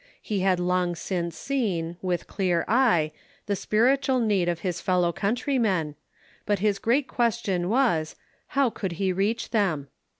[0.19, 3.11] He bad long since seen, with clear eye,
[3.45, 5.93] the spiritual need of his fel low countrymen,
[6.47, 8.15] but his great question was,
[8.57, 9.89] how could he reach them?